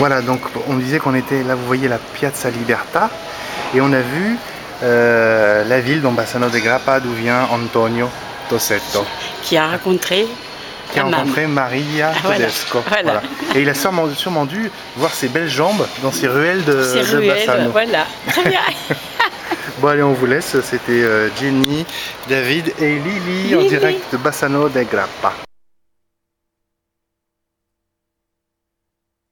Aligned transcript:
Voilà, 0.00 0.22
donc 0.22 0.40
on 0.66 0.76
disait 0.76 0.98
qu'on 0.98 1.14
était 1.14 1.42
là, 1.42 1.54
vous 1.54 1.66
voyez 1.66 1.86
la 1.86 1.98
Piazza 1.98 2.48
Libertà, 2.48 3.10
et 3.74 3.82
on 3.82 3.92
a 3.92 4.00
vu 4.00 4.38
euh, 4.82 5.62
la 5.62 5.80
ville 5.80 6.00
d'Ambassano 6.00 6.48
de 6.48 6.58
Grappa 6.58 7.00
d'où 7.00 7.12
vient 7.12 7.46
Antonio 7.52 8.08
Tossetto, 8.48 9.04
Qui 9.42 9.58
a 9.58 9.68
rencontré 9.68 10.26
qui 10.90 10.98
a 10.98 11.02
rencontré 11.04 11.46
Maria 11.46 12.12
Ah, 12.16 12.18
voilà. 12.24 12.46
Voilà. 12.88 13.22
Et 13.54 13.60
il 13.60 13.68
a 13.68 13.74
sûrement, 13.74 14.08
sûrement 14.14 14.46
dû 14.46 14.70
voir 14.96 15.12
ses 15.12 15.28
belles 15.28 15.50
jambes 15.50 15.86
dans 16.02 16.12
ces 16.12 16.28
ruelles 16.28 16.64
de, 16.64 16.82
Ces 16.82 17.16
de 17.16 17.28
Bassano. 17.28 17.70
voilà. 17.70 18.06
Très 18.26 18.48
bien. 18.48 18.60
Bon 19.80 19.88
allez, 19.88 20.02
on 20.02 20.12
vous 20.12 20.26
laisse, 20.26 20.56
c'était 20.62 20.92
euh, 20.92 21.28
Jenny, 21.38 21.84
David 22.28 22.72
et 22.80 22.98
Lily 22.98 23.54
en 23.54 23.62
direct 23.68 24.12
de 24.12 24.16
Bassano 24.16 24.68
de 24.70 24.82
Grappa. 24.82 25.34